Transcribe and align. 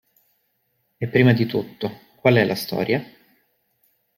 E 0.97 1.07
prima 1.09 1.31
di 1.31 1.45
tutto, 1.45 2.07
qual 2.15 2.33
è 2.33 2.43
la 2.43 2.55
storia? 2.55 3.05